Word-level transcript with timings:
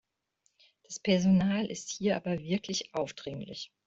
Das 0.81 0.99
Personal 0.99 1.67
ist 1.67 1.89
hier 1.91 2.15
aber 2.15 2.39
wirklich 2.39 2.91
aufdringlich. 2.95 3.71